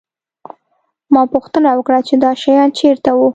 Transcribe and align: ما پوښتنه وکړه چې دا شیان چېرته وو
ما 1.13 1.21
پوښتنه 1.33 1.69
وکړه 1.75 1.99
چې 2.07 2.13
دا 2.23 2.31
شیان 2.41 2.69
چېرته 2.79 3.09
وو 3.17 3.27